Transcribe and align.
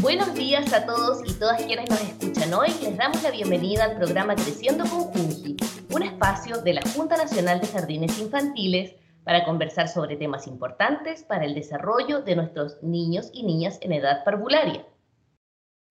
Buenos 0.00 0.34
días 0.34 0.72
a 0.72 0.86
todos 0.86 1.20
y 1.28 1.34
todas 1.34 1.62
quienes 1.64 1.90
nos 1.90 2.00
escuchan 2.00 2.54
hoy. 2.54 2.68
Les 2.82 2.96
damos 2.96 3.22
la 3.22 3.30
bienvenida 3.30 3.84
al 3.84 3.96
programa 3.96 4.34
Creciendo 4.34 4.84
con 4.84 5.00
Junji, 5.04 5.56
un 5.94 6.02
espacio 6.02 6.62
de 6.62 6.74
la 6.74 6.82
Junta 6.94 7.16
Nacional 7.16 7.60
de 7.60 7.66
Jardines 7.66 8.18
Infantiles 8.18 8.94
para 9.24 9.44
conversar 9.44 9.88
sobre 9.88 10.16
temas 10.16 10.46
importantes 10.46 11.24
para 11.24 11.44
el 11.44 11.54
desarrollo 11.54 12.22
de 12.22 12.36
nuestros 12.36 12.82
niños 12.82 13.28
y 13.32 13.42
niñas 13.42 13.78
en 13.82 13.92
edad 13.92 14.24
parvularia. 14.24 14.86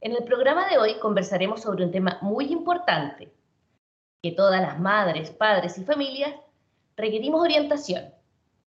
En 0.02 0.14
el 0.14 0.24
programa 0.24 0.68
de 0.70 0.78
hoy 0.78 1.00
conversaremos 1.00 1.62
sobre 1.62 1.86
un 1.86 1.92
tema 1.92 2.18
muy 2.22 2.46
importante, 2.46 3.32
que 4.24 4.32
todas 4.32 4.62
las 4.62 4.80
madres, 4.80 5.32
padres 5.32 5.78
y 5.78 5.84
familias 5.84 6.34
requerimos 6.96 7.42
orientación, 7.42 8.12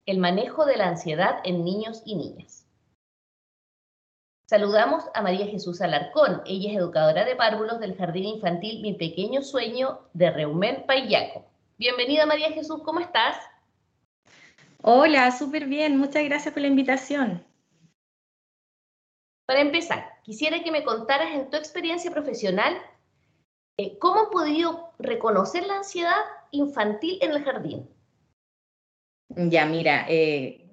el 0.09 0.17
manejo 0.17 0.65
de 0.65 0.79
la 0.79 0.89
ansiedad 0.89 1.41
en 1.45 1.65
niños 1.65 2.03
y 2.07 2.17
niñas. 2.17 2.67
Saludamos 4.49 5.05
a 5.13 5.21
María 5.21 5.47
Jesús 5.47 5.83
Alarcón. 5.83 6.41
Ella 6.47 6.71
es 6.71 6.79
educadora 6.79 7.27
de 7.27 7.37
párvulos 7.37 7.79
del 7.79 7.95
Jardín 7.95 8.25
Infantil 8.25 8.81
Mi 8.81 8.95
Pequeño 8.95 9.43
Sueño 9.43 10.01
de 10.15 10.31
Reumen 10.31 10.87
Payaco. 10.87 11.45
Bienvenida 11.77 12.25
María 12.25 12.51
Jesús, 12.53 12.81
¿cómo 12.87 13.01
estás? 13.01 13.37
Hola, 14.83 15.31
súper 15.31 15.67
bien. 15.67 15.99
Muchas 15.99 16.25
gracias 16.25 16.55
por 16.55 16.63
la 16.63 16.69
invitación. 16.69 17.45
Para 19.45 19.61
empezar, 19.61 20.09
quisiera 20.23 20.65
que 20.65 20.73
me 20.73 20.85
contaras 20.85 21.35
en 21.35 21.51
tu 21.51 21.59
experiencia 21.59 22.11
profesional 22.11 22.79
eh, 23.77 23.99
cómo 23.99 24.21
han 24.21 24.31
podido 24.31 24.89
reconocer 24.99 25.67
la 25.67 25.77
ansiedad 25.77 26.17
infantil 26.51 27.19
en 27.21 27.33
el 27.33 27.45
jardín. 27.45 27.98
Ya, 29.29 29.67
mira, 29.67 30.07
eh, 30.09 30.65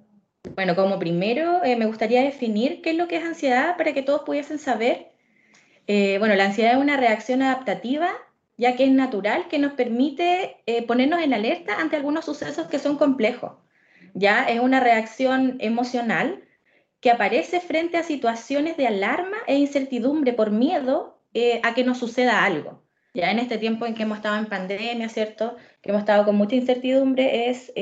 bueno, 0.55 0.75
como 0.75 0.97
primero 0.97 1.63
eh, 1.63 1.75
me 1.75 1.85
gustaría 1.85 2.21
definir 2.23 2.81
qué 2.81 2.91
es 2.91 2.95
lo 2.95 3.07
que 3.07 3.17
es 3.17 3.23
ansiedad 3.23 3.77
para 3.77 3.93
que 3.93 4.01
todos 4.01 4.21
pudiesen 4.21 4.59
saber. 4.59 5.11
Eh, 5.87 6.17
bueno, 6.19 6.35
la 6.35 6.45
ansiedad 6.45 6.73
es 6.73 6.79
una 6.79 6.97
reacción 6.97 7.41
adaptativa, 7.41 8.11
ya 8.57 8.75
que 8.75 8.85
es 8.85 8.91
natural, 8.91 9.47
que 9.49 9.59
nos 9.59 9.73
permite 9.73 10.57
ponernos 10.87 11.21
en 11.21 11.33
alerta 11.33 11.79
ante 11.79 11.97
algunos 11.97 12.25
sucesos 12.25 12.67
que 12.67 12.79
son 12.79 12.97
complejos. 12.97 13.51
Ya 14.13 14.45
es 14.45 14.61
una 14.61 14.79
reacción 14.79 15.57
emocional 15.59 16.43
que 17.01 17.11
aparece 17.11 17.59
frente 17.59 17.97
a 17.97 18.03
situaciones 18.03 18.77
de 18.77 18.87
alarma 18.87 19.37
e 19.45 19.57
incertidumbre 19.57 20.31
por 20.31 20.51
miedo 20.51 21.19
a 21.63 21.73
que 21.73 21.83
nos 21.83 21.97
suceda 21.97 22.45
algo. 22.45 22.84
Ya 23.15 23.31
en 23.31 23.39
este 23.39 23.57
tiempo 23.57 23.87
en 23.87 23.95
que 23.95 24.03
hemos 24.03 24.17
estado 24.17 24.37
en 24.37 24.45
pandemia, 24.45 25.09
¿cierto? 25.09 25.55
Que 25.81 25.89
hemos 25.89 26.01
estado 26.01 26.25
con 26.25 26.35
mucha 26.35 26.55
incertidumbre, 26.55 27.49
es 27.49 27.73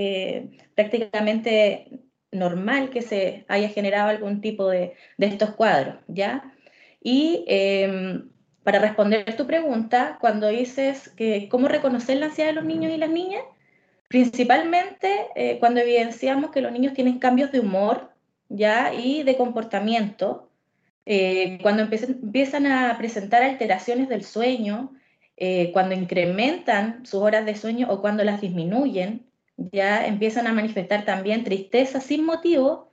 prácticamente 0.76 2.04
normal 2.34 2.90
que 2.90 3.02
se 3.02 3.46
haya 3.48 3.70
generado 3.70 4.10
algún 4.10 4.42
tipo 4.42 4.70
de, 4.70 4.94
estos 5.18 5.52
cuadros, 5.52 5.96
¿ya? 6.08 6.54
Y 7.02 7.46
em, 7.48 8.30
para 8.64 8.80
responder 8.80 9.36
tu 9.36 9.46
pregunta, 9.46 10.18
cuando 10.20 10.48
dices 10.48 11.10
que 11.10 11.48
cómo 11.50 11.68
reconocer 11.68 12.18
la 12.18 12.28
ansiedad 12.28 12.50
de 12.50 12.56
los 12.56 12.66
niños 12.66 12.94
y 12.94 12.98
las 12.98 13.10
niñas, 13.10 13.44
principalmente 14.08 15.28
eh, 15.36 15.58
cuando 15.60 15.82
evidenciamos 15.82 16.52
que 16.52 16.62
los 16.62 16.72
niños 16.72 16.94
tienen 16.94 17.20
cambios 17.20 17.52
de 17.52 17.60
humor, 17.60 18.12
¿ya? 18.50 18.94
Y 18.94 19.24
de 19.24 19.38
comportamiento, 19.38 20.50
eh, 21.06 21.60
cuando 21.62 21.84
empiezan, 21.84 22.66
a 22.68 22.98
presentar 22.98 23.44
alteraciones 23.44 24.10
del 24.10 24.24
sueño, 24.24 24.94
eh, 25.38 25.72
cuando 25.72 25.96
incrementan 25.96 27.06
sus 27.06 27.22
horas 27.22 27.46
de 27.46 27.56
sueño 27.56 27.88
o 27.90 28.02
cuando 28.02 28.24
las 28.24 28.42
disminuyen, 28.42 29.26
ya 29.58 30.06
empiezan 30.06 30.48
a 30.48 30.54
manifestar 30.54 31.06
también 31.06 31.44
tristeza 31.44 32.02
sin 32.02 32.26
motivo, 32.26 32.92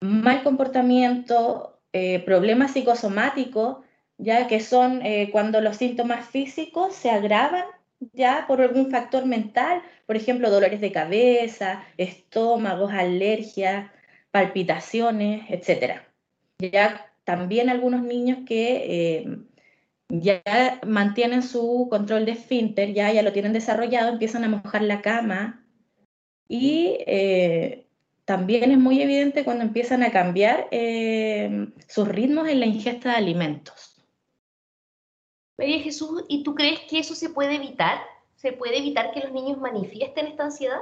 mal 0.00 0.42
comportamiento, 0.42 1.78
eh, 1.92 2.20
problemas 2.20 2.72
psicosomáticos, 2.72 3.78
ya 4.18 4.46
que 4.46 4.60
son 4.60 5.04
eh, 5.04 5.30
cuando 5.32 5.60
los 5.60 5.76
síntomas 5.76 6.28
físicos 6.28 6.94
se 6.94 7.10
agravan 7.10 7.64
ya 8.12 8.46
por 8.46 8.60
algún 8.60 8.90
factor 8.90 9.26
mental, 9.26 9.82
por 10.06 10.16
ejemplo, 10.16 10.50
dolores 10.50 10.80
de 10.80 10.92
cabeza, 10.92 11.84
estómagos, 11.96 12.92
alergias, 12.92 13.90
palpitaciones, 14.30 15.44
etc. 15.48 16.02
Ya 16.58 17.06
también 17.24 17.70
algunos 17.70 18.02
niños 18.02 18.40
que 18.46 19.18
eh, 19.18 19.38
ya 20.08 20.42
mantienen 20.86 21.42
su 21.42 21.88
control 21.90 22.26
de 22.26 22.32
esfínter, 22.32 22.92
ya, 22.92 23.12
ya 23.12 23.22
lo 23.22 23.32
tienen 23.32 23.52
desarrollado, 23.52 24.10
empiezan 24.10 24.44
a 24.44 24.48
mojar 24.48 24.82
la 24.82 25.02
cama 25.02 25.64
y 26.48 26.98
eh, 27.06 27.86
también 28.24 28.70
es 28.70 28.78
muy 28.78 29.00
evidente 29.00 29.44
cuando 29.44 29.64
empiezan 29.64 30.02
a 30.02 30.10
cambiar 30.10 30.68
eh, 30.70 31.68
sus 31.88 32.08
ritmos 32.08 32.48
en 32.48 32.60
la 32.60 32.66
ingesta 32.66 33.10
de 33.10 33.16
alimentos. 33.16 34.02
María 35.56 35.80
Jesús, 35.80 36.24
¿y 36.28 36.42
tú 36.42 36.54
crees 36.54 36.80
que 36.80 36.98
eso 36.98 37.14
se 37.14 37.30
puede 37.30 37.56
evitar? 37.56 37.98
¿Se 38.36 38.52
puede 38.52 38.78
evitar 38.78 39.12
que 39.12 39.20
los 39.20 39.32
niños 39.32 39.58
manifiesten 39.58 40.26
esta 40.26 40.44
ansiedad? 40.44 40.80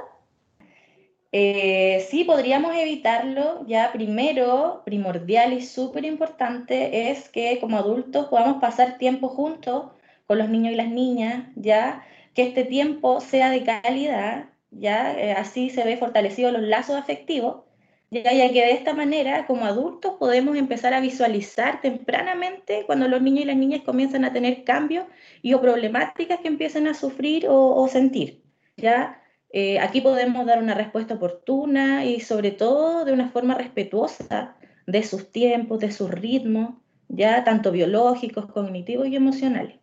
Eh, 1.33 2.07
sí, 2.11 2.25
podríamos 2.25 2.75
evitarlo. 2.77 3.65
Ya 3.67 3.91
primero, 3.93 4.83
primordial 4.85 5.53
y 5.55 5.63
súper 5.63 6.05
importante 6.05 7.11
es 7.11 7.29
que 7.31 7.59
como 7.59 7.79
adultos 7.79 8.27
podamos 8.27 8.61
pasar 8.61 8.99
tiempo 8.99 9.29
juntos 9.29 9.93
con 10.27 10.39
los 10.39 10.49
niños 10.51 10.73
y 10.75 10.77
las 10.77 10.89
niñas, 10.89 11.47
ya 11.57 12.05
que 12.35 12.43
este 12.45 12.65
tiempo 12.65 13.21
sea 13.21 13.51
de 13.51 13.65
calidad, 13.65 14.51
ya 14.71 15.19
eh, 15.19 15.33
así 15.33 15.71
se 15.71 15.85
ve 15.85 15.97
fortalecido 15.97 16.51
los 16.53 16.63
lazos 16.63 16.97
afectivos, 16.97 17.65
ya, 18.11 18.33
ya 18.33 18.49
que 18.53 18.61
de 18.65 18.73
esta 18.73 18.93
manera 18.95 19.47
como 19.47 19.65
adultos 19.65 20.15
podemos 20.19 20.57
empezar 20.57 20.93
a 20.95 21.01
visualizar 21.01 21.81
tempranamente 21.81 22.85
cuando 22.87 23.09
los 23.09 23.23
niños 23.23 23.45
y 23.45 23.47
las 23.47 23.57
niñas 23.57 23.83
comienzan 23.83 24.25
a 24.25 24.33
tener 24.33 24.65
cambios 24.65 25.07
y 25.43 25.55
o 25.55 25.61
problemáticas 25.63 26.41
que 26.41 26.49
empiezan 26.49 26.87
a 26.87 26.95
sufrir 26.95 27.49
o, 27.49 27.75
o 27.75 27.89
sentir, 27.89 28.43
ya 28.77 29.22
eh, 29.53 29.79
aquí 29.81 30.01
podemos 30.01 30.47
dar 30.47 30.63
una 30.63 30.75
respuesta 30.75 31.15
oportuna 31.15 32.07
y 32.07 32.21
sobre 32.21 32.53
todo 32.53 33.05
de 33.05 33.13
una 33.13 33.29
forma 33.29 33.55
respetuosa 33.55 34.57
de 34.87 35.03
sus 35.03 35.31
tiempos, 35.31 35.79
de 35.79 35.93
sus 35.93 36.11
ritmos, 36.11 36.75
ya 37.09 37.45
tanto 37.45 37.71
biológicos, 37.71 38.47
cognitivos 38.47 39.09
y 39.09 39.17
emocionales. 39.17 39.77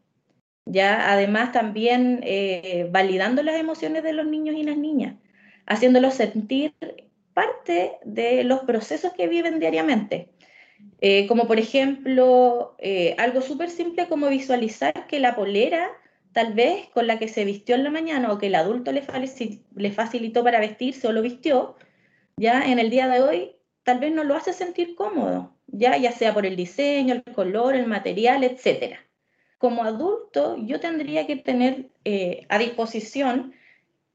Ya 0.65 1.11
además 1.11 1.51
también 1.51 2.21
eh, 2.23 2.87
validando 2.91 3.43
las 3.43 3.59
emociones 3.59 4.03
de 4.03 4.13
los 4.13 4.25
niños 4.25 4.55
y 4.55 4.63
las 4.63 4.77
niñas, 4.77 5.15
haciéndolos 5.67 6.15
sentir 6.15 6.73
parte 7.33 7.93
de 8.03 8.43
los 8.43 8.61
procesos 8.61 9.13
que 9.13 9.27
viven 9.27 9.59
diariamente. 9.59 10.31
Eh, 11.01 11.27
como 11.27 11.45
por 11.45 11.59
ejemplo, 11.59 12.75
algo 13.17 13.41
súper 13.41 13.69
simple 13.69 14.07
como 14.07 14.29
visualizar 14.29 15.05
que 15.07 15.19
la 15.19 15.35
polera 15.35 15.89
tal 16.33 16.53
vez 16.53 16.87
con 16.89 17.07
la 17.07 17.19
que 17.19 17.27
se 17.27 17.45
vistió 17.45 17.75
en 17.75 17.83
la 17.83 17.89
mañana 17.89 18.31
o 18.31 18.37
que 18.37 18.47
el 18.47 18.55
adulto 18.55 18.91
le, 18.91 19.01
facilitó 19.91 20.43
para 20.43 20.59
vestirse 20.59 21.07
o 21.07 21.11
lo 21.11 21.21
vistió, 21.21 21.75
ya 22.37 22.65
en 22.71 22.79
el 22.79 22.89
día 22.89 23.07
de 23.07 23.21
hoy 23.21 23.55
tal 23.83 23.99
vez 23.99 24.13
no 24.13 24.23
lo 24.23 24.35
hace 24.35 24.53
sentir 24.53 24.95
cómodo, 24.95 25.55
ya, 25.67 25.97
ya 25.97 26.11
sea 26.11 26.33
por 26.33 26.45
el 26.45 26.55
diseño, 26.55 27.13
el 27.13 27.23
color, 27.23 27.75
el 27.75 27.87
material, 27.87 28.43
etc. 28.43 28.97
Como 29.57 29.83
adulto, 29.83 30.57
yo 30.57 30.79
tendría 30.79 31.25
que 31.27 31.35
tener 31.35 31.89
eh, 32.05 32.45
a 32.49 32.57
disposición 32.59 33.53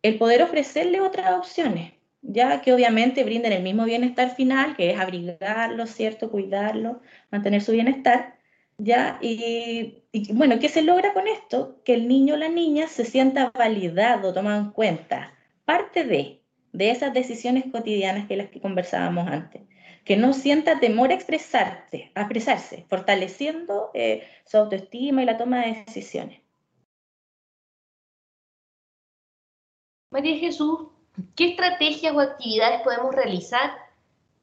el 0.02 0.18
poder 0.18 0.42
ofrecerle 0.42 1.00
otras 1.00 1.32
opciones, 1.32 1.94
ya 2.22 2.60
que 2.60 2.72
obviamente 2.72 3.24
brinden 3.24 3.52
el 3.52 3.62
mismo 3.62 3.84
bienestar 3.84 4.34
final, 4.34 4.76
que 4.76 4.90
es 4.90 5.00
abrigarlo, 5.00 5.86
¿cierto? 5.86 6.30
Cuidarlo, 6.30 7.00
mantener 7.30 7.62
su 7.62 7.72
bienestar, 7.72 8.38
¿ya? 8.78 9.18
Y, 9.20 10.02
bueno, 10.32 10.58
¿qué 10.58 10.68
se 10.68 10.82
logra 10.82 11.12
con 11.12 11.28
esto? 11.28 11.80
Que 11.84 11.94
el 11.94 12.08
niño 12.08 12.34
o 12.34 12.36
la 12.36 12.48
niña 12.48 12.88
se 12.88 13.04
sienta 13.04 13.52
validado, 13.54 14.32
tomado 14.32 14.60
en 14.60 14.70
cuenta, 14.70 15.34
parte 15.64 16.04
de, 16.04 16.42
de 16.72 16.90
esas 16.90 17.12
decisiones 17.14 17.64
cotidianas 17.70 18.26
que 18.28 18.36
las 18.36 18.50
que 18.50 18.60
conversábamos 18.60 19.28
antes. 19.28 19.62
Que 20.04 20.16
no 20.16 20.34
sienta 20.34 20.80
temor 20.80 21.10
a 21.10 21.14
expresarse, 21.14 22.10
a 22.14 22.22
expresarse 22.22 22.84
fortaleciendo 22.88 23.90
eh, 23.94 24.28
su 24.44 24.58
autoestima 24.58 25.22
y 25.22 25.26
la 25.26 25.38
toma 25.38 25.64
de 25.64 25.84
decisiones. 25.86 26.42
María 30.10 30.38
Jesús, 30.38 30.90
¿qué 31.34 31.50
estrategias 31.50 32.14
o 32.14 32.20
actividades 32.20 32.82
podemos 32.82 33.14
realizar 33.14 33.72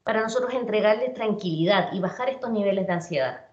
para 0.03 0.21
nosotros 0.21 0.53
entregarles 0.53 1.13
tranquilidad 1.13 1.93
y 1.93 1.99
bajar 1.99 2.29
estos 2.29 2.51
niveles 2.51 2.87
de 2.87 2.93
ansiedad? 2.93 3.50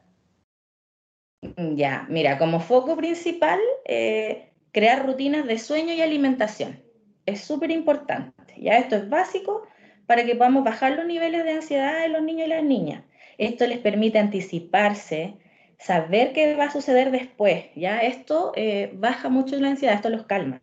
Mm, 1.42 1.76
ya, 1.76 2.06
mira, 2.08 2.38
como 2.38 2.60
foco 2.60 2.96
principal, 2.96 3.60
eh, 3.84 4.50
crear 4.72 5.06
rutinas 5.06 5.46
de 5.46 5.58
sueño 5.58 5.94
y 5.94 6.00
alimentación. 6.00 6.82
Es 7.26 7.40
súper 7.42 7.70
importante. 7.70 8.54
Ya 8.56 8.78
esto 8.78 8.96
es 8.96 9.08
básico 9.08 9.62
para 10.06 10.24
que 10.24 10.34
podamos 10.34 10.64
bajar 10.64 10.92
los 10.92 11.06
niveles 11.06 11.44
de 11.44 11.52
ansiedad 11.52 12.00
de 12.00 12.08
los 12.08 12.22
niños 12.22 12.46
y 12.46 12.50
las 12.50 12.64
niñas. 12.64 13.04
Esto 13.38 13.66
les 13.66 13.78
permite 13.78 14.18
anticiparse, 14.18 15.36
saber 15.78 16.32
qué 16.32 16.56
va 16.56 16.64
a 16.64 16.70
suceder 16.72 17.10
después. 17.10 17.66
Ya 17.76 18.00
esto 18.00 18.52
eh, 18.56 18.90
baja 18.94 19.28
mucho 19.28 19.56
la 19.60 19.68
ansiedad, 19.68 19.94
esto 19.96 20.10
los 20.10 20.26
calma. 20.26 20.60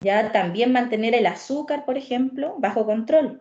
Ya 0.00 0.32
también 0.32 0.72
mantener 0.72 1.14
el 1.14 1.26
azúcar, 1.26 1.86
por 1.86 1.96
ejemplo, 1.96 2.56
bajo 2.58 2.84
control. 2.84 3.40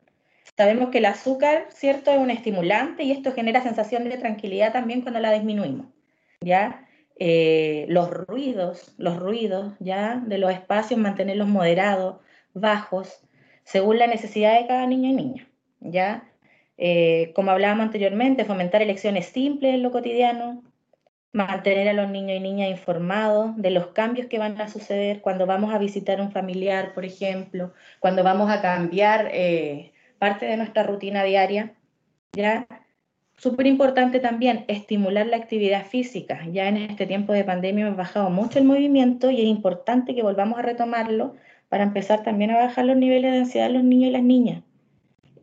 Sabemos 0.56 0.90
que 0.90 1.00
el 1.00 1.06
azúcar, 1.06 1.68
cierto, 1.70 2.12
es 2.12 2.20
un 2.20 2.30
estimulante 2.30 3.04
y 3.04 3.12
esto 3.12 3.34
genera 3.34 3.64
sensación 3.64 4.04
de 4.06 4.18
tranquilidad 4.18 4.72
también 4.72 5.02
cuando 5.02 5.20
la 5.20 5.34
disminuimos. 5.34 5.93
¿Ya? 6.44 6.88
eh, 7.18 7.86
los 7.90 8.10
ruidos, 8.10 8.94
los 8.98 9.18
ruidos, 9.20 9.74
¿ya? 9.80 10.22
De 10.26 10.38
los 10.38 10.52
espacios, 10.52 11.00
mantenerlos 11.00 11.48
moderados, 11.48 12.18
bajos, 12.54 13.22
según 13.64 14.00
la 14.00 14.08
necesidad 14.08 14.60
de 14.60 14.68
cada 14.68 14.88
niño 14.88 15.10
y 15.10 15.14
niña, 15.14 15.48
¿ya? 15.80 16.30
Eh, 16.78 17.32
como 17.36 17.52
hablábamos 17.52 17.86
anteriormente, 17.86 18.46
fomentar 18.46 18.82
elecciones 18.82 19.28
simples 19.28 19.76
en 19.76 19.84
lo 19.84 19.92
cotidiano, 19.92 20.64
mantener 21.32 21.88
a 21.90 21.94
los 21.94 22.10
niños 22.10 22.38
y 22.38 22.40
niñas 22.40 22.70
informados 22.70 23.56
de 23.58 23.72
los 23.72 23.88
cambios 23.88 24.28
que 24.28 24.40
van 24.40 24.60
a 24.62 24.68
suceder 24.68 25.22
cuando 25.22 25.46
vamos 25.46 25.74
a 25.74 25.80
visitar 25.80 26.22
un 26.22 26.32
familiar, 26.32 26.94
por 26.94 27.06
ejemplo, 27.06 27.74
cuando 28.00 28.24
vamos 28.24 28.52
a 28.52 28.62
cambiar 28.62 29.30
eh, 29.32 29.94
parte 30.20 30.46
de 30.46 30.58
nuestra 30.58 30.84
rutina 30.84 31.24
diaria, 31.24 31.74
¿ya? 32.34 32.68
Súper 33.38 33.68
importante 33.68 34.20
también 34.20 34.64
estimular 34.68 35.28
la 35.28 35.38
actividad 35.38 35.86
física. 35.86 36.46
Ya 36.52 36.70
en 36.70 36.78
este 36.78 37.06
tiempo 37.06 37.34
de 37.34 37.44
pandemia 37.44 37.86
hemos 37.88 37.98
bajado 37.98 38.30
mucho 38.30 38.60
el 38.60 38.66
movimiento 38.66 39.32
y 39.32 39.42
es 39.42 39.48
importante 39.48 40.16
que 40.16 40.24
volvamos 40.24 40.60
a 40.60 40.62
retomarlo 40.62 41.36
para 41.70 41.84
empezar 41.84 42.24
también 42.24 42.52
a 42.52 42.58
bajar 42.58 42.86
los 42.86 42.96
niveles 42.96 43.32
de 43.32 43.40
ansiedad 43.40 43.68
en 43.68 43.74
los 43.74 43.84
niños 43.84 44.10
y 44.10 44.14
las 44.14 44.24
niñas. 44.24 44.64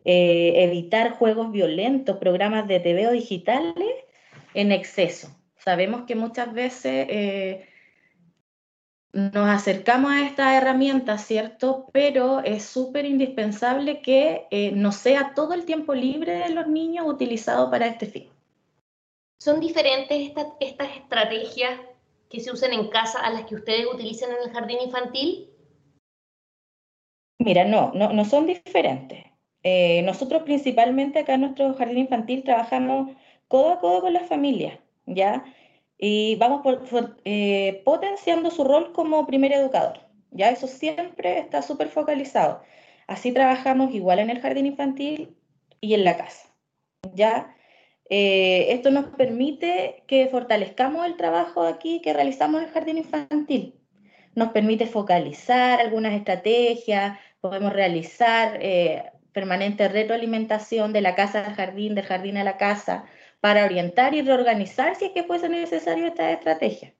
Eh, 0.03 0.63
evitar 0.63 1.11
juegos 1.11 1.51
violentos, 1.51 2.17
programas 2.17 2.67
de 2.67 2.79
TV 2.79 3.07
o 3.07 3.11
digitales 3.11 3.93
en 4.53 4.71
exceso. 4.71 5.29
Sabemos 5.57 6.03
que 6.03 6.15
muchas 6.15 6.53
veces 6.53 7.05
eh, 7.09 7.67
nos 9.13 9.49
acercamos 9.49 10.11
a 10.11 10.25
estas 10.25 10.53
herramientas, 10.53 11.25
¿cierto? 11.25 11.87
Pero 11.91 12.39
es 12.39 12.63
súper 12.63 13.05
indispensable 13.05 14.01
que 14.01 14.47
eh, 14.51 14.71
no 14.71 14.91
sea 14.91 15.33
todo 15.33 15.53
el 15.53 15.65
tiempo 15.65 15.93
libre 15.93 16.33
de 16.33 16.49
los 16.49 16.67
niños 16.67 17.05
utilizado 17.07 17.69
para 17.69 17.87
este 17.87 18.05
fin. 18.05 18.29
¿Son 19.39 19.59
diferentes 19.59 20.31
estas 20.59 20.95
estrategias 20.95 21.79
que 22.29 22.39
se 22.39 22.51
usan 22.51 22.73
en 22.73 22.89
casa 22.89 23.19
a 23.19 23.31
las 23.31 23.45
que 23.45 23.55
ustedes 23.55 23.85
utilizan 23.91 24.31
en 24.31 24.47
el 24.47 24.51
jardín 24.51 24.77
infantil? 24.81 25.49
Mira, 27.39 27.65
no, 27.65 27.91
no, 27.93 28.13
no 28.13 28.23
son 28.23 28.45
diferentes. 28.45 29.25
Eh, 29.63 30.01
nosotros 30.03 30.43
principalmente 30.43 31.19
acá 31.19 31.33
en 31.33 31.41
nuestro 31.41 31.73
jardín 31.73 31.99
infantil 31.99 32.43
trabajamos 32.43 33.15
codo 33.47 33.73
a 33.73 33.79
codo 33.79 34.01
con 34.01 34.13
las 34.13 34.27
familias, 34.27 34.79
¿ya? 35.05 35.43
Y 36.03 36.35
vamos 36.37 36.63
eh, 37.25 37.83
potenciando 37.85 38.49
su 38.49 38.63
rol 38.63 38.91
como 38.91 39.27
primer 39.27 39.53
educador. 39.53 39.99
Ya 40.31 40.49
eso 40.49 40.67
siempre 40.67 41.37
está 41.37 41.61
súper 41.61 41.89
focalizado. 41.89 42.63
Así 43.05 43.31
trabajamos 43.31 43.93
igual 43.93 44.17
en 44.19 44.31
el 44.31 44.41
jardín 44.41 44.65
infantil 44.65 45.37
y 45.79 45.93
en 45.93 46.03
la 46.03 46.17
casa. 46.17 46.49
Ya 47.13 47.55
eh, 48.09 48.73
esto 48.73 48.89
nos 48.89 49.05
permite 49.15 50.03
que 50.07 50.27
fortalezcamos 50.27 51.05
el 51.05 51.17
trabajo 51.17 51.61
aquí 51.63 52.01
que 52.01 52.13
realizamos 52.13 52.61
en 52.61 52.67
el 52.67 52.73
jardín 52.73 52.97
infantil. 52.97 53.79
Nos 54.33 54.49
permite 54.49 54.87
focalizar 54.87 55.81
algunas 55.81 56.13
estrategias, 56.13 57.19
podemos 57.41 57.73
realizar 57.73 58.57
eh, 58.59 59.03
permanente 59.33 59.87
retroalimentación 59.87 60.93
de 60.93 61.01
la 61.01 61.13
casa 61.13 61.45
al 61.45 61.53
jardín, 61.53 61.93
del 61.93 62.05
jardín 62.05 62.37
a 62.37 62.43
la 62.43 62.57
casa, 62.57 63.05
para 63.41 63.65
orientar 63.65 64.13
y 64.13 64.21
reorganizar 64.21 64.95
si 64.95 65.05
es 65.05 65.11
que 65.11 65.23
fuese 65.23 65.49
necesario 65.49 66.07
esta 66.07 66.31
estrategia. 66.31 66.93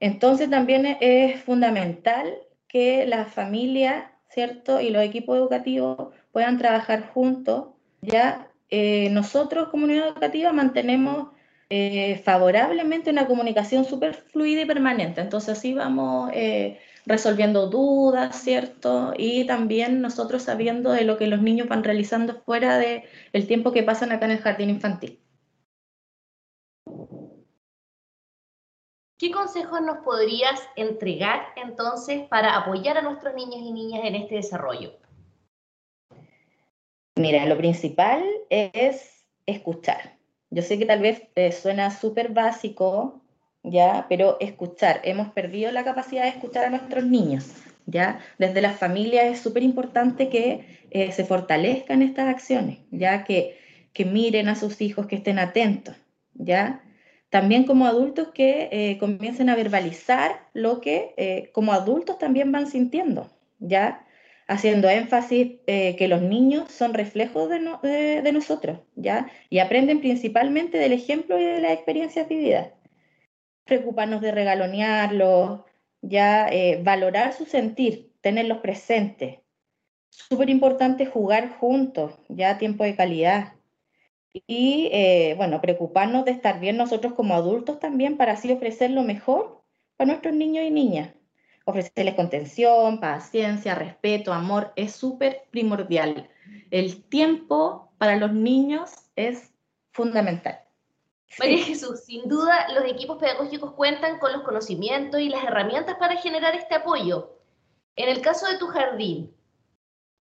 Entonces 0.00 0.50
también 0.50 0.98
es 1.00 1.40
fundamental 1.42 2.34
que 2.66 3.06
la 3.06 3.24
familia, 3.26 4.12
¿cierto? 4.28 4.80
Y 4.80 4.90
los 4.90 5.04
equipos 5.04 5.38
educativos 5.38 6.12
puedan 6.32 6.58
trabajar 6.58 7.08
juntos. 7.12 7.68
Ya 8.00 8.48
eh, 8.68 9.10
nosotros, 9.10 9.68
comunidad 9.68 10.08
educativa, 10.08 10.52
mantenemos 10.52 11.28
eh, 11.70 12.20
favorablemente 12.24 13.10
una 13.10 13.26
comunicación 13.26 13.84
súper 13.84 14.14
fluida 14.14 14.62
y 14.62 14.66
permanente. 14.66 15.20
Entonces 15.20 15.56
así 15.56 15.72
vamos 15.72 16.30
eh, 16.34 16.80
resolviendo 17.06 17.68
dudas, 17.68 18.42
¿cierto? 18.42 19.14
Y 19.16 19.46
también 19.46 20.00
nosotros 20.00 20.42
sabiendo 20.42 20.90
de 20.92 21.04
lo 21.04 21.16
que 21.16 21.28
los 21.28 21.40
niños 21.40 21.68
van 21.68 21.84
realizando 21.84 22.42
fuera 22.44 22.78
del 22.78 23.04
el 23.32 23.46
tiempo 23.46 23.72
que 23.72 23.84
pasan 23.84 24.10
acá 24.10 24.24
en 24.24 24.32
el 24.32 24.38
jardín 24.38 24.70
infantil. 24.70 25.21
¿Qué 29.22 29.30
consejos 29.30 29.80
nos 29.82 29.98
podrías 29.98 30.60
entregar 30.74 31.46
entonces 31.54 32.22
para 32.22 32.56
apoyar 32.56 32.98
a 32.98 33.02
nuestros 33.02 33.32
niños 33.36 33.60
y 33.60 33.70
niñas 33.70 34.00
en 34.02 34.16
este 34.16 34.34
desarrollo? 34.34 34.94
Mira, 37.14 37.46
lo 37.46 37.56
principal 37.56 38.24
es 38.50 39.24
escuchar. 39.46 40.16
Yo 40.50 40.62
sé 40.62 40.76
que 40.76 40.86
tal 40.86 41.02
vez 41.02 41.22
eh, 41.36 41.52
suena 41.52 41.92
súper 41.92 42.30
básico, 42.30 43.22
¿ya? 43.62 44.06
Pero 44.08 44.38
escuchar. 44.40 45.00
Hemos 45.04 45.28
perdido 45.28 45.70
la 45.70 45.84
capacidad 45.84 46.24
de 46.24 46.30
escuchar 46.30 46.64
a 46.64 46.70
nuestros 46.70 47.04
niños, 47.04 47.48
¿ya? 47.86 48.18
Desde 48.38 48.60
las 48.60 48.76
familias 48.76 49.26
es 49.26 49.40
súper 49.40 49.62
importante 49.62 50.30
que 50.30 50.80
eh, 50.90 51.12
se 51.12 51.24
fortalezcan 51.24 52.02
estas 52.02 52.28
acciones, 52.28 52.80
¿ya? 52.90 53.22
Que, 53.22 53.56
que 53.92 54.04
miren 54.04 54.48
a 54.48 54.56
sus 54.56 54.80
hijos, 54.80 55.06
que 55.06 55.14
estén 55.14 55.38
atentos, 55.38 55.94
¿ya? 56.34 56.82
También 57.32 57.64
como 57.64 57.86
adultos 57.86 58.28
que 58.34 58.68
eh, 58.70 58.98
comiencen 58.98 59.48
a 59.48 59.56
verbalizar 59.56 60.50
lo 60.52 60.82
que 60.82 61.14
eh, 61.16 61.48
como 61.52 61.72
adultos 61.72 62.18
también 62.18 62.52
van 62.52 62.66
sintiendo, 62.66 63.30
¿ya? 63.58 64.04
Haciendo 64.48 64.90
énfasis 64.90 65.52
eh, 65.66 65.96
que 65.96 66.08
los 66.08 66.20
niños 66.20 66.70
son 66.70 66.92
reflejos 66.92 67.48
de, 67.48 68.20
de, 68.20 68.32
nosotros, 68.32 68.80
¿ya? 68.96 69.30
Y 69.48 69.60
aprenden 69.60 70.00
principalmente 70.00 70.76
del 70.76 70.92
ejemplo 70.92 71.40
y 71.40 71.44
de 71.44 71.62
las 71.62 71.72
experiencias 71.72 72.28
vividas. 72.28 72.68
Preocuparnos 73.64 74.20
de 74.20 74.32
regalonearlos, 74.32 75.62
¿ya? 76.02 76.50
valorar 76.82 77.32
su 77.32 77.46
sentir, 77.46 78.12
tenerlos 78.20 78.58
presentes. 78.58 79.38
Súper 80.10 80.50
importante 80.50 81.06
jugar 81.06 81.48
juntos, 81.48 82.12
ya 82.28 82.58
tiempo 82.58 82.84
de 82.84 82.94
calidad, 82.94 83.54
y 84.32 84.88
eh, 84.92 85.34
bueno, 85.36 85.60
preocuparnos 85.60 86.24
de 86.24 86.30
estar 86.30 86.58
bien 86.58 86.76
nosotros 86.76 87.12
como 87.12 87.34
adultos 87.34 87.78
también 87.78 88.16
para 88.16 88.32
así 88.32 88.50
ofrecer 88.50 88.90
lo 88.90 89.02
mejor 89.02 89.62
para 89.96 90.08
nuestros 90.08 90.34
niños 90.34 90.64
y 90.64 90.70
niñas. 90.70 91.10
Ofrecerles 91.64 92.14
contención, 92.14 92.98
paciencia, 92.98 93.74
respeto, 93.74 94.32
amor, 94.32 94.72
es 94.74 94.92
súper 94.92 95.44
primordial. 95.50 96.28
El 96.70 97.04
tiempo 97.04 97.92
para 97.98 98.16
los 98.16 98.32
niños 98.32 98.90
es 99.14 99.52
fundamental. 99.92 100.60
María 101.38 101.64
Jesús, 101.64 102.00
sin 102.00 102.28
duda 102.28 102.68
los 102.74 102.84
equipos 102.90 103.18
pedagógicos 103.18 103.72
cuentan 103.72 104.18
con 104.18 104.32
los 104.32 104.42
conocimientos 104.42 105.20
y 105.20 105.28
las 105.28 105.44
herramientas 105.44 105.96
para 105.96 106.16
generar 106.16 106.54
este 106.54 106.74
apoyo. 106.74 107.38
En 107.96 108.08
el 108.08 108.22
caso 108.22 108.46
de 108.46 108.58
tu 108.58 108.66
jardín, 108.68 109.34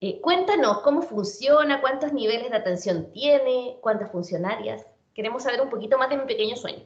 eh, 0.03 0.19
cuéntanos 0.19 0.79
cómo 0.79 1.03
funciona, 1.03 1.79
cuántos 1.79 2.11
niveles 2.11 2.49
de 2.49 2.57
atención 2.57 3.11
tiene, 3.13 3.77
cuántas 3.81 4.11
funcionarias. 4.11 4.83
Queremos 5.13 5.43
saber 5.43 5.61
un 5.61 5.69
poquito 5.69 5.99
más 5.99 6.09
de 6.09 6.17
mi 6.17 6.25
pequeño 6.25 6.55
sueño. 6.55 6.83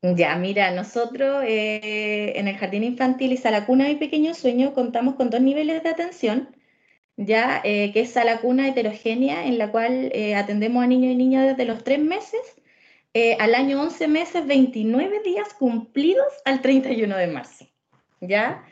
Ya, 0.00 0.36
mira, 0.36 0.70
nosotros 0.70 1.42
eh, 1.44 2.38
en 2.38 2.46
el 2.46 2.56
Jardín 2.56 2.84
Infantil 2.84 3.32
y 3.32 3.36
Sala 3.36 3.66
Cuna 3.66 3.86
Mi 3.86 3.96
Pequeño 3.96 4.32
Sueño 4.34 4.74
contamos 4.74 5.16
con 5.16 5.28
dos 5.28 5.40
niveles 5.40 5.82
de 5.82 5.88
atención, 5.88 6.54
ya 7.16 7.60
eh, 7.64 7.90
que 7.92 8.02
es 8.02 8.12
Sala 8.12 8.40
Cuna 8.40 8.68
heterogénea, 8.68 9.46
en 9.46 9.58
la 9.58 9.72
cual 9.72 10.12
atendemos 10.36 10.84
a 10.84 10.86
niños 10.86 11.10
y 11.10 11.16
niñas 11.16 11.46
desde 11.46 11.64
los 11.64 11.82
tres 11.82 11.98
meses 11.98 12.40
al 13.40 13.54
año 13.54 13.80
11 13.80 14.08
meses, 14.08 14.46
29 14.46 15.22
días 15.24 15.54
cumplidos 15.54 16.26
al 16.44 16.60
31 16.60 17.16
de 17.16 17.26
marzo. 17.26 17.66
¿Ya? 18.20 18.62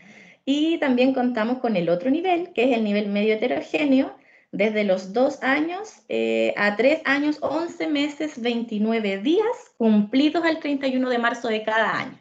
Y 0.44 0.78
también 0.78 1.14
contamos 1.14 1.58
con 1.58 1.76
el 1.76 1.88
otro 1.88 2.10
nivel, 2.10 2.52
que 2.52 2.64
es 2.64 2.76
el 2.76 2.84
nivel 2.84 3.08
medio 3.08 3.34
heterogéneo, 3.34 4.14
desde 4.52 4.84
los 4.84 5.12
2 5.12 5.42
años 5.42 6.02
eh, 6.08 6.54
a 6.56 6.76
3 6.76 7.02
años, 7.04 7.38
11 7.40 7.88
meses, 7.88 8.40
29 8.40 9.18
días, 9.18 9.46
cumplidos 9.78 10.44
al 10.44 10.60
31 10.60 11.10
de 11.10 11.18
marzo 11.18 11.48
de 11.48 11.64
cada 11.64 11.98
año. 11.98 12.20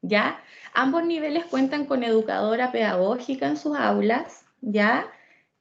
¿Ya? 0.00 0.40
Ambos 0.72 1.04
niveles 1.04 1.44
cuentan 1.46 1.84
con 1.84 2.02
educadora 2.02 2.72
pedagógica 2.72 3.46
en 3.46 3.56
sus 3.56 3.76
aulas, 3.76 4.44
¿ya? 4.60 5.06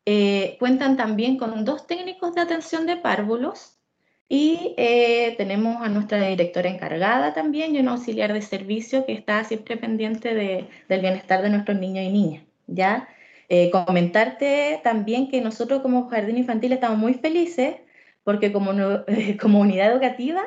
Eh, 0.06 0.58
cuentan 0.60 0.98
también 0.98 1.38
con 1.38 1.64
dos 1.64 1.88
técnicos 1.88 2.36
de 2.36 2.42
atención 2.42 2.86
de 2.86 2.98
párvulos 2.98 3.78
y 4.34 4.74
eh, 4.78 5.36
tenemos 5.38 5.80
a 5.84 5.90
nuestra 5.90 6.28
directora 6.28 6.68
encargada 6.68 7.36
también 7.36 7.76
y 7.76 7.80
un 7.80 7.88
auxiliar 7.88 8.34
de 8.34 8.42
servicio 8.42 9.06
que 9.06 9.14
está 9.14 9.44
siempre 9.44 9.78
pendiente 9.78 10.34
del 10.34 11.02
bienestar 11.02 11.44
de 11.44 11.52
nuestros 11.52 11.78
niños 11.78 12.04
y 12.04 12.10
niñas. 12.10 12.44
¿ya? 12.66 13.08
Eh, 13.48 13.70
comentarte 13.70 14.82
también 14.84 15.30
que 15.30 15.40
nosotros 15.40 15.84
como 15.84 16.10
Jardín 16.10 16.40
Infantil 16.40 16.74
estamos 16.74 16.98
muy 16.98 17.14
felices 17.14 17.76
porque 18.24 18.52
como, 18.52 18.72
como 19.40 19.60
unidad 19.60 19.92
educativa 19.92 20.42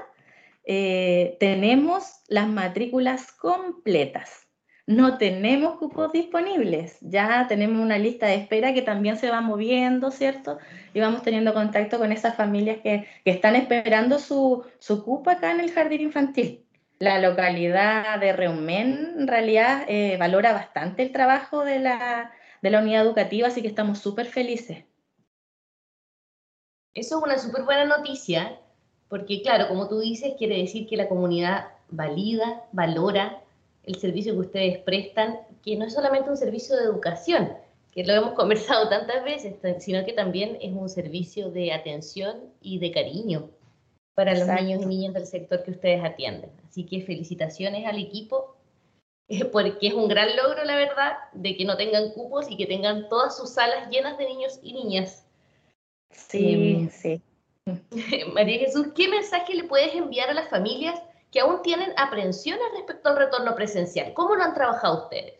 eh, 0.64 1.37
tenemos 1.38 2.23
las 2.26 2.49
matrículas 2.49 3.31
completas 3.31 4.46
no 4.87 5.19
tenemos 5.19 5.78
cupos 5.78 6.12
disponibles. 6.12 6.99
Ya 7.00 7.47
tenemos 7.49 7.83
una 7.83 7.99
lista 7.99 8.26
de 8.26 8.37
espera 8.37 8.73
que 8.73 8.83
también 8.83 9.16
se 9.19 9.31
va 9.31 9.40
moviendo, 9.40 10.11
¿cierto? 10.12 10.59
Y 10.95 11.00
vamos 11.00 11.23
teniendo 11.23 11.52
contacto 11.55 11.99
con 11.99 12.12
esas 12.12 12.37
familias 12.37 12.78
que, 12.83 13.07
están 13.25 13.57
esperando 13.57 14.19
su, 14.21 14.64
su 14.78 15.05
cupo 15.05 15.31
acá 15.31 15.50
en 15.50 15.61
el 15.61 15.73
jardín 15.73 16.02
infantil. 16.02 16.64
la 16.99 17.21
localidad 17.21 18.19
de 18.21 18.33
Reumen 18.33 19.14
en 19.19 19.28
realidad 19.28 19.85
eh, 19.88 20.16
valora 20.19 20.52
bastante 20.52 21.02
el 21.02 21.12
trabajo 21.12 21.64
de 21.64 21.78
la, 21.81 22.33
de 22.62 22.71
la 22.71 22.81
unidad 22.81 23.02
educativa, 23.02 23.49
así 23.49 23.62
que 23.62 23.69
estamos 23.69 23.99
súper 23.99 24.26
felices. 24.26 24.85
Eso 26.95 27.19
es 27.19 27.25
una 27.25 27.38
súper 27.38 27.64
buena 27.64 27.85
noticia, 27.85 28.59
porque 29.09 29.43
claro, 29.43 29.69
como 29.69 29.88
tú 29.88 30.00
dices, 30.00 30.35
quiere 30.38 30.57
decir 30.57 30.87
que 30.88 30.97
la 30.97 31.09
comunidad 31.09 31.66
valida, 31.90 32.64
valora 32.73 33.43
el 33.87 33.95
servicio 33.97 34.35
que 34.35 34.40
ustedes 34.40 34.78
prestan, 34.78 35.38
que 35.62 35.76
no 35.76 35.85
es 35.87 35.95
solamente 35.95 36.28
un 36.28 36.37
servicio 36.37 36.76
de 36.76 36.85
educación, 36.85 37.52
que 37.93 38.05
lo 38.05 38.12
hemos 38.12 38.33
conversado 38.35 38.88
tantas 38.88 39.25
veces, 39.25 39.55
sino 39.78 40.05
que 40.05 40.12
también 40.12 40.59
es 40.61 40.73
un 40.73 40.88
servicio 40.88 41.50
de 41.50 41.73
atención 41.73 42.52
y 42.61 42.78
de 42.78 42.90
cariño 42.90 43.49
para 44.14 44.35
los 44.35 44.49
niños 44.49 44.83
y 44.83 44.87
niñas 44.87 45.14
del 45.14 45.26
sector 45.26 45.62
que 45.62 45.73
ustedes 45.73 46.02
atienden. 46.02 46.50
Así 46.69 46.85
que 46.85 47.02
felicitaciones 47.02 47.87
al 47.87 47.99
equipo, 47.99 48.57
porque 49.52 49.88
es 49.88 49.95
un 49.95 50.09
gran 50.09 50.35
logro, 50.37 50.64
la 50.64 50.75
verdad, 50.75 51.19
de 51.35 51.57
que 51.57 51.64
no 51.64 51.76
tengan 51.76 52.12
cupos 52.12 52.50
y 52.50 52.57
que 52.57 52.66
tengan 52.66 53.09
todas 53.09 53.37
sus 53.37 53.50
salas 53.50 53.90
llenas 53.90 54.16
de 54.16 54.26
niños 54.26 54.59
y 54.62 54.73
niñas. 54.73 55.26
Sí, 56.11 56.76
em, 56.78 56.88
sí. 56.88 57.21
María 58.33 58.59
Jesús, 58.61 58.88
¿qué 58.95 59.07
mensaje 59.09 59.55
le 59.55 59.64
puedes 59.64 59.95
enviar 59.95 60.31
a 60.31 60.35
las 60.35 60.49
familias 60.49 60.99
que 61.37 61.43
aún 61.43 61.61
tienen 61.61 61.90
aprensiones 61.99 62.64
respecto 62.75 63.11
al 63.11 63.19
retorno 63.19 63.55
presencial? 63.55 64.14
¿Cómo 64.14 64.37
lo 64.37 64.43
han 64.43 64.55
trabajado 64.55 65.02
ustedes? 65.02 65.35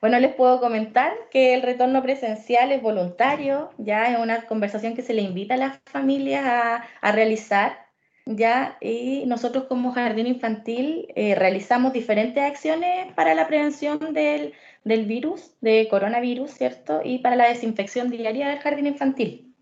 Bueno, 0.00 0.18
les 0.18 0.34
puedo 0.34 0.58
comentar 0.58 1.12
que 1.30 1.54
el 1.54 1.62
retorno 1.62 2.02
presencial 2.02 2.72
es 2.72 2.82
voluntario, 2.82 3.70
ya 3.78 4.10
es 4.10 4.18
una 4.18 4.46
conversación 4.46 4.96
que 4.96 5.02
se 5.02 5.14
le 5.14 5.22
invita 5.22 5.54
a 5.54 5.58
las 5.58 5.78
familias 5.84 6.44
a, 6.44 7.12
realizar, 7.12 7.86
ya, 8.24 8.78
y 8.80 9.26
nosotros 9.26 9.66
como 9.68 9.92
jardín 9.92 10.26
infantil 10.26 11.06
eh, 11.14 11.36
realizamos 11.36 11.92
diferentes 11.92 12.42
acciones 12.42 13.12
para 13.14 13.36
la 13.36 13.46
prevención 13.46 14.12
del, 14.12 14.54
del 14.82 15.06
virus, 15.06 15.54
de 15.60 15.86
coronavirus, 15.88 16.50
¿cierto? 16.50 17.00
Y 17.04 17.18
para 17.18 17.36
la 17.36 17.48
desinfección 17.48 18.10
diaria 18.10 18.48
del 18.48 18.58
jardín 18.58 18.88
infantil. 18.88 19.54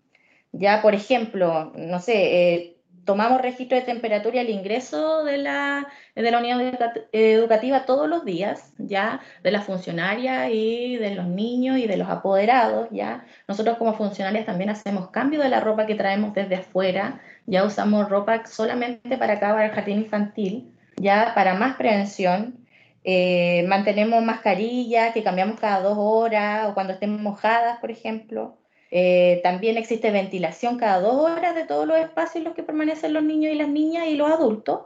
Ya, 0.53 0.81
por 0.81 0.95
ejemplo, 0.95 1.71
no 1.75 1.99
sé, 1.99 2.53
eh, 2.53 2.74
tomamos 3.05 3.41
registro 3.41 3.77
de 3.77 3.83
temperatura 3.83 4.41
al 4.41 4.49
ingreso 4.49 5.23
de 5.23 5.37
la, 5.37 5.87
de 6.15 6.31
la 6.31 6.39
unidad 6.39 6.93
educativa 7.11 7.85
todos 7.85 8.09
los 8.09 8.25
días, 8.25 8.73
ya, 8.77 9.21
de 9.43 9.51
las 9.51 9.63
funcionarias 9.65 10.49
y 10.51 10.97
de 10.97 11.15
los 11.15 11.27
niños 11.27 11.77
y 11.77 11.87
de 11.87 11.97
los 11.97 12.09
apoderados, 12.09 12.89
ya. 12.91 13.25
Nosotros 13.47 13.77
como 13.77 13.93
funcionarias 13.93 14.45
también 14.45 14.69
hacemos 14.71 15.09
cambio 15.11 15.39
de 15.41 15.49
la 15.49 15.59
ropa 15.59 15.85
que 15.85 15.95
traemos 15.95 16.33
desde 16.33 16.55
afuera, 16.55 17.21
ya 17.45 17.63
usamos 17.63 18.09
ropa 18.09 18.45
solamente 18.45 19.17
para 19.17 19.33
acá, 19.33 19.63
el 19.63 19.71
jardín 19.71 19.99
infantil, 19.99 20.73
ya, 20.97 21.33
para 21.35 21.53
más 21.53 21.75
prevención. 21.77 22.65
Eh, 23.03 23.63
mantenemos 23.67 24.23
mascarillas 24.23 25.13
que 25.13 25.23
cambiamos 25.23 25.59
cada 25.59 25.81
dos 25.81 25.95
horas 25.97 26.67
o 26.69 26.73
cuando 26.73 26.93
estén 26.93 27.21
mojadas, 27.21 27.79
por 27.79 27.91
ejemplo. 27.91 28.57
Eh, 28.91 29.41
también 29.43 29.77
existe 29.77 30.11
ventilación 30.11 30.77
cada 30.77 30.99
dos 31.01 31.15
horas 31.15 31.55
de 31.55 31.65
todos 31.65 31.87
los 31.87 31.97
espacios 31.97 32.37
en 32.37 32.43
los 32.45 32.53
que 32.55 32.63
permanecen 32.63 33.13
los 33.13 33.23
niños 33.23 33.53
y 33.53 33.55
las 33.57 33.69
niñas 33.69 34.07
y 34.07 34.15
los 34.15 34.31
adultos. 34.31 34.81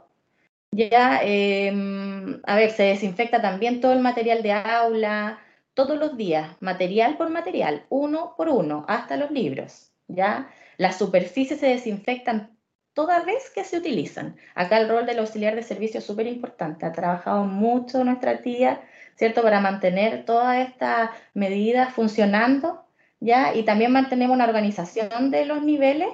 Ya, 0.72 1.20
em, 1.22 2.40
a 2.44 2.56
ver, 2.56 2.70
se 2.70 2.84
desinfecta 2.84 3.42
también 3.42 3.80
todo 3.80 3.92
el 3.92 4.00
material 4.00 4.42
de 4.42 4.52
aula, 4.52 5.40
todos 5.74 5.98
los 5.98 6.16
días, 6.16 6.56
material 6.60 7.16
por 7.16 7.30
material, 7.30 7.86
uno 7.88 8.34
por 8.36 8.48
uno, 8.48 8.84
hasta 8.88 9.16
los 9.16 9.30
libros. 9.30 9.92
Ya, 10.08 10.50
las 10.76 10.98
superficies 10.98 11.60
se 11.60 11.66
desinfectan 11.68 12.56
toda 12.94 13.20
vez 13.24 13.50
que 13.50 13.64
se 13.64 13.78
utilizan. 13.78 14.36
Acá 14.54 14.78
el 14.78 14.88
rol 14.88 15.06
del 15.06 15.18
auxiliar 15.20 15.54
de 15.56 15.62
servicio 15.62 15.98
es 15.98 16.06
súper 16.06 16.26
importante. 16.26 16.86
Ha 16.86 16.92
trabajado 16.92 17.44
mucho 17.44 18.04
nuestra 18.04 18.42
tía, 18.42 18.80
¿cierto?, 19.16 19.42
para 19.42 19.60
mantener 19.60 20.24
todas 20.24 20.68
estas 20.68 21.10
medidas 21.34 21.92
funcionando 21.94 22.84
¿ya? 23.20 23.54
Y 23.54 23.62
también 23.62 23.92
mantenemos 23.92 24.34
una 24.34 24.46
organización 24.46 25.30
de 25.30 25.44
los 25.44 25.62
niveles, 25.62 26.08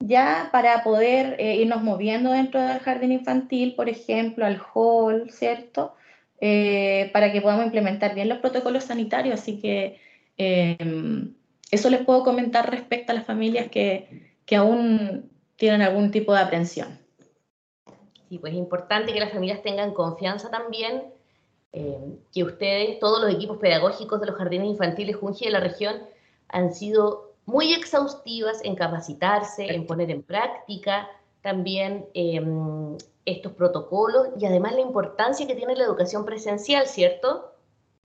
¿ya? 0.00 0.48
Para 0.52 0.82
poder 0.82 1.36
eh, 1.38 1.56
irnos 1.56 1.82
moviendo 1.82 2.32
dentro 2.32 2.60
del 2.60 2.78
jardín 2.80 3.12
infantil, 3.12 3.74
por 3.74 3.88
ejemplo, 3.88 4.44
al 4.44 4.60
hall, 4.74 5.30
¿cierto? 5.30 5.94
Eh, 6.40 7.10
para 7.12 7.32
que 7.32 7.40
podamos 7.40 7.66
implementar 7.66 8.14
bien 8.14 8.28
los 8.28 8.38
protocolos 8.38 8.84
sanitarios. 8.84 9.40
Así 9.40 9.60
que 9.60 10.00
em, 10.36 11.34
eso 11.70 11.90
les 11.90 12.04
puedo 12.04 12.24
comentar 12.24 12.70
respecto 12.70 13.12
a 13.12 13.14
las 13.14 13.26
familias 13.26 13.68
que, 13.68 14.34
que 14.44 14.56
aún 14.56 15.30
tienen 15.56 15.82
algún 15.82 16.10
tipo 16.10 16.32
de 16.34 16.40
aprensión. 16.40 16.98
Sí, 18.28 18.38
pues 18.38 18.52
es 18.52 18.58
importante 18.58 19.12
que 19.12 19.20
las 19.20 19.32
familias 19.32 19.62
tengan 19.62 19.94
confianza 19.94 20.50
también, 20.50 21.04
eh, 21.72 22.18
que 22.32 22.42
ustedes, 22.42 22.98
todos 22.98 23.22
los 23.22 23.32
equipos 23.32 23.58
pedagógicos 23.58 24.20
de 24.20 24.26
los 24.26 24.36
jardines 24.36 24.68
infantiles 24.68 25.16
Junji 25.16 25.44
de 25.44 25.50
la 25.52 25.60
región, 25.60 25.96
han 26.48 26.74
sido 26.74 27.34
muy 27.44 27.72
exhaustivas 27.72 28.60
en 28.64 28.74
capacitarse, 28.74 29.72
en 29.72 29.86
poner 29.86 30.10
en 30.10 30.22
práctica 30.22 31.08
también 31.42 32.06
em, 32.14 32.96
estos 33.24 33.52
protocolos 33.52 34.28
y 34.38 34.46
además 34.46 34.72
la 34.74 34.80
importancia 34.80 35.46
que 35.46 35.54
tiene 35.54 35.76
la 35.76 35.84
educación 35.84 36.24
presencial, 36.24 36.86
¿cierto? 36.86 37.52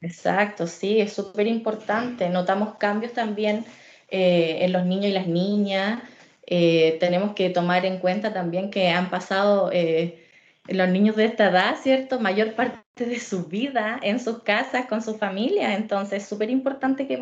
Exacto, 0.01 0.67
sí, 0.67 0.99
es 0.99 1.13
súper 1.13 1.47
importante. 1.47 2.29
Notamos 2.29 2.75
cambios 2.75 3.13
también 3.13 3.65
eh, 4.09 4.59
en 4.61 4.73
los 4.73 4.85
niños 4.85 5.05
y 5.05 5.13
las 5.13 5.27
niñas. 5.27 6.01
Eh, 6.45 6.97
tenemos 6.99 7.33
que 7.33 7.49
tomar 7.49 7.85
en 7.85 7.99
cuenta 7.99 8.33
también 8.33 8.71
que 8.71 8.89
han 8.89 9.09
pasado 9.09 9.69
eh, 9.71 10.27
los 10.67 10.89
niños 10.89 11.15
de 11.15 11.25
esta 11.25 11.49
edad, 11.49 11.75
¿cierto? 11.81 12.19
Mayor 12.19 12.55
parte 12.55 13.05
de 13.05 13.19
su 13.19 13.45
vida 13.45 13.99
en 14.01 14.19
sus 14.19 14.43
casas 14.43 14.85
con 14.85 15.01
su 15.01 15.17
familia. 15.17 15.75
Entonces, 15.75 16.23
es 16.23 16.29
súper 16.29 16.49
importante 16.49 17.07
que, 17.07 17.19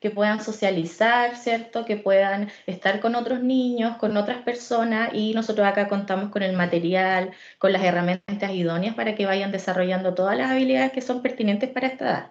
que 0.00 0.10
puedan 0.10 0.42
socializar, 0.42 1.36
¿cierto? 1.36 1.84
Que 1.84 1.96
puedan 1.96 2.50
estar 2.66 3.00
con 3.00 3.14
otros 3.14 3.42
niños, 3.42 3.96
con 3.96 4.16
otras 4.16 4.42
personas 4.42 5.10
y 5.14 5.34
nosotros 5.34 5.66
acá 5.66 5.88
contamos 5.88 6.30
con 6.30 6.42
el 6.42 6.56
material, 6.56 7.32
con 7.58 7.72
las 7.72 7.82
herramientas 7.82 8.52
idóneas 8.52 8.94
para 8.94 9.14
que 9.14 9.26
vayan 9.26 9.52
desarrollando 9.52 10.14
todas 10.14 10.36
las 10.36 10.50
habilidades 10.50 10.92
que 10.92 11.00
son 11.00 11.22
pertinentes 11.22 11.70
para 11.70 11.88
esta 11.88 12.04
edad. 12.04 12.30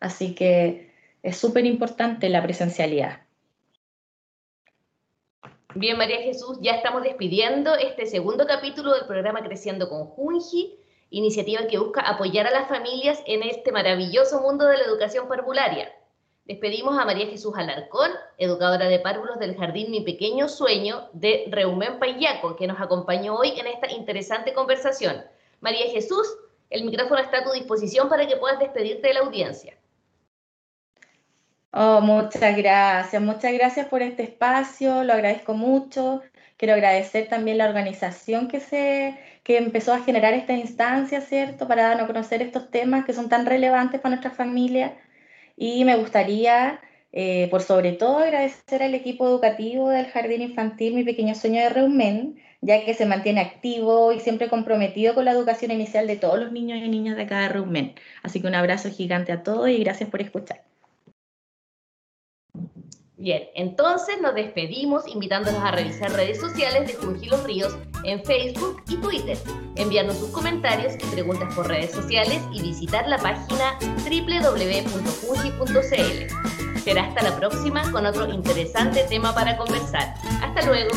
Así 0.00 0.34
que 0.34 0.92
es 1.22 1.36
súper 1.36 1.66
importante 1.66 2.28
la 2.28 2.42
presencialidad. 2.42 3.25
Bien, 5.74 5.98
María 5.98 6.22
Jesús, 6.22 6.58
ya 6.60 6.72
estamos 6.72 7.02
despidiendo 7.02 7.74
este 7.74 8.06
segundo 8.06 8.46
capítulo 8.46 8.94
del 8.94 9.06
programa 9.06 9.42
Creciendo 9.42 9.88
con 9.88 10.06
Junji 10.06 10.78
iniciativa 11.10 11.66
que 11.66 11.78
busca 11.78 12.00
apoyar 12.00 12.46
a 12.46 12.50
las 12.50 12.68
familias 12.68 13.22
en 13.26 13.42
este 13.42 13.72
maravilloso 13.72 14.40
mundo 14.40 14.66
de 14.66 14.78
la 14.78 14.84
educación 14.84 15.28
parvularia. 15.28 15.92
Despedimos 16.44 16.98
a 16.98 17.04
María 17.04 17.26
Jesús 17.26 17.54
Alarcón, 17.56 18.10
educadora 18.38 18.86
de 18.86 19.00
párvulos 19.00 19.38
del 19.38 19.56
Jardín 19.56 19.90
Mi 19.90 20.00
Pequeño 20.00 20.48
Sueño 20.48 21.08
de 21.12 21.46
Reumén 21.50 21.98
Payaco, 21.98 22.56
que 22.56 22.66
nos 22.66 22.80
acompañó 22.80 23.36
hoy 23.36 23.58
en 23.58 23.66
esta 23.66 23.90
interesante 23.90 24.52
conversación. 24.52 25.24
María 25.60 25.86
Jesús, 25.90 26.26
el 26.70 26.84
micrófono 26.84 27.20
está 27.20 27.38
a 27.38 27.44
tu 27.44 27.52
disposición 27.52 28.08
para 28.08 28.26
que 28.26 28.36
puedas 28.36 28.58
despedirte 28.58 29.08
de 29.08 29.14
la 29.14 29.20
audiencia. 29.20 29.76
Oh, 31.78 32.00
muchas 32.00 32.56
gracias, 32.56 33.20
muchas 33.22 33.52
gracias 33.52 33.86
por 33.88 34.00
este 34.00 34.22
espacio, 34.22 35.04
lo 35.04 35.12
agradezco 35.12 35.52
mucho. 35.52 36.22
Quiero 36.56 36.72
agradecer 36.72 37.28
también 37.28 37.58
la 37.58 37.66
organización 37.68 38.48
que, 38.48 38.60
se, 38.60 39.18
que 39.44 39.58
empezó 39.58 39.92
a 39.92 40.00
generar 40.00 40.32
esta 40.32 40.54
instancia, 40.54 41.20
¿cierto? 41.20 41.68
Para 41.68 41.82
darnos 41.88 42.04
a 42.04 42.06
conocer 42.06 42.40
estos 42.40 42.70
temas 42.70 43.04
que 43.04 43.12
son 43.12 43.28
tan 43.28 43.44
relevantes 43.44 44.00
para 44.00 44.14
nuestra 44.14 44.30
familia. 44.30 44.96
Y 45.56 45.84
me 45.84 45.96
gustaría, 45.96 46.80
eh, 47.12 47.48
por 47.50 47.62
sobre 47.62 47.92
todo, 47.92 48.18
agradecer 48.18 48.82
al 48.82 48.94
equipo 48.94 49.26
educativo 49.28 49.90
del 49.90 50.06
Jardín 50.06 50.42
Infantil 50.42 50.94
Mi 50.94 51.04
Pequeño 51.04 51.34
Sueño 51.34 51.60
de 51.60 51.68
Reumen, 51.68 52.36
ya 52.62 52.84
que 52.86 52.94
se 52.94 53.06
mantiene 53.06 53.42
activo 53.42 54.12
y 54.12 54.20
siempre 54.20 54.48
comprometido 54.48 55.14
con 55.14 55.26
la 55.26 55.32
educación 55.32 55.72
inicial 55.72 56.06
de 56.06 56.16
todos 56.16 56.38
los 56.40 56.52
niños 56.52 56.78
y 56.78 56.88
niñas 56.88 57.16
de 57.16 57.24
acá 57.24 57.40
de 57.40 57.48
Reumen. 57.50 57.94
Así 58.22 58.40
que 58.40 58.46
un 58.48 58.54
abrazo 58.54 58.90
gigante 58.90 59.32
a 59.32 59.42
todos 59.42 59.68
y 59.68 59.78
gracias 59.84 60.08
por 60.10 60.22
escuchar. 60.22 60.75
Bien, 63.18 63.44
entonces 63.54 64.20
nos 64.20 64.34
despedimos 64.34 65.08
invitándolos 65.08 65.62
a 65.62 65.70
revisar 65.70 66.12
redes 66.12 66.38
sociales 66.38 66.86
de 66.86 66.94
Junji 66.94 67.30
Los 67.30 67.44
Ríos 67.44 67.74
en 68.04 68.22
Facebook 68.22 68.82
y 68.88 68.96
Twitter, 68.96 69.38
enviarnos 69.76 70.18
sus 70.18 70.28
comentarios 70.28 70.94
y 70.96 71.06
preguntas 71.14 71.54
por 71.54 71.66
redes 71.66 71.92
sociales 71.92 72.42
y 72.52 72.60
visitar 72.60 73.08
la 73.08 73.16
página 73.16 73.78
www.junji.cl. 74.04 75.16
Será 76.84 77.04
hasta 77.04 77.22
la 77.22 77.34
próxima 77.36 77.90
con 77.90 78.04
otro 78.04 78.30
interesante 78.30 79.02
tema 79.04 79.34
para 79.34 79.56
conversar. 79.56 80.12
Hasta 80.42 80.66
luego. 80.66 80.90